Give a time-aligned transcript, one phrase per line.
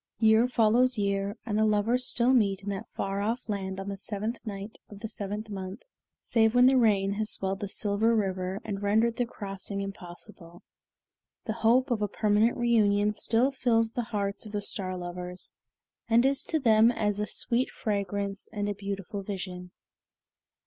[0.17, 3.99] Year follows year, and the lovers still meet in that far off land on the
[3.99, 5.83] seventh night of the seventh month,
[6.17, 10.63] save when rain has swelled the Silver River and rendered the crossing impossible.
[11.45, 15.51] The hope of a permanent reunion still fills the hearts of the Star Lovers,
[16.09, 19.69] and is to them as a sweet fragrance and a beautiful vision.